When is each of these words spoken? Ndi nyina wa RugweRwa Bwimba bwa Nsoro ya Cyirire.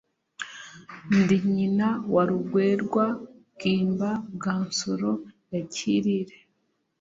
Ndi 1.19 1.37
nyina 1.53 1.87
wa 2.13 2.23
RugweRwa 2.29 3.05
Bwimba 3.53 4.09
bwa 4.35 4.55
Nsoro 4.65 5.11
ya 5.51 5.59
Cyirire. 5.73 6.35